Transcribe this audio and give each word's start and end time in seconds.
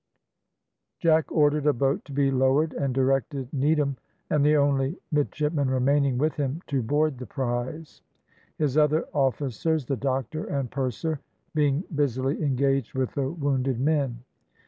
Jack 0.97 1.31
ordered 1.31 1.67
a 1.67 1.73
boat 1.73 2.03
to 2.05 2.11
be 2.11 2.31
lowered, 2.31 2.73
and 2.73 2.91
directed 2.91 3.53
Needham 3.53 3.97
and 4.31 4.43
the 4.43 4.57
only 4.57 4.97
midshipman 5.11 5.69
remaining 5.69 6.17
with 6.17 6.37
him 6.37 6.63
to 6.69 6.81
board 6.81 7.19
the 7.19 7.27
prize; 7.27 8.01
his 8.57 8.79
other 8.79 9.05
officers, 9.13 9.85
the 9.85 9.97
doctor 9.97 10.45
and 10.45 10.71
purser, 10.71 11.19
being 11.53 11.83
busily 11.93 12.41
engaged 12.43 12.95
with 12.95 13.13
the 13.13 13.29
wounded 13.29 13.79
men. 13.79 14.23